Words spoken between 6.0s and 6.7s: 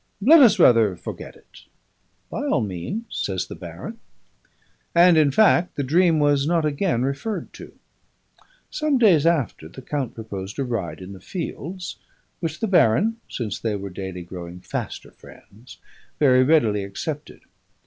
was not